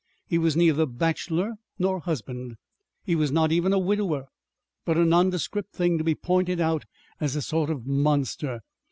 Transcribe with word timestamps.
He 0.25 0.39
was 0.39 0.55
neither 0.57 0.87
bachelor 0.87 1.57
nor 1.77 1.99
husband. 1.99 2.55
He 3.03 3.13
was 3.13 3.31
not 3.31 3.51
even 3.51 3.71
a 3.71 3.77
widower, 3.77 4.25
but 4.83 4.97
a 4.97 5.05
nondescript 5.05 5.75
thing 5.75 5.99
to 5.99 6.03
be 6.03 6.15
pointed 6.15 6.59
out 6.59 6.85
as 7.19 7.35
a 7.35 7.41
sort 7.43 7.69
of 7.69 7.85
monster. 7.85 8.61